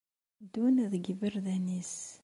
[0.43, 1.95] Itteddun deg yiberdan-is!